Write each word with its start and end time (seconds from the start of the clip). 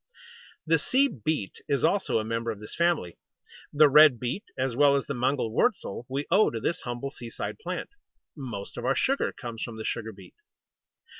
The 0.65 0.79
Sea 0.79 1.07
Beet 1.09 1.61
is 1.67 1.83
also 1.83 2.17
a 2.17 2.23
member 2.23 2.49
of 2.49 2.59
this 2.59 2.73
family. 2.75 3.19
The 3.71 3.87
Red 3.87 4.19
Beet, 4.19 4.45
as 4.57 4.75
well 4.75 4.95
as 4.95 5.05
the 5.05 5.13
Mangel 5.13 5.53
wurzel, 5.53 6.07
we 6.09 6.25
owe 6.31 6.49
to 6.49 6.59
this 6.59 6.81
humble 6.81 7.11
seaside 7.11 7.59
plant. 7.59 7.91
Most 8.35 8.77
of 8.79 8.83
our 8.83 8.95
sugar 8.95 9.31
comes 9.31 9.61
from 9.61 9.77
the 9.77 9.85
Sugar 9.85 10.11
beet. 10.11 10.33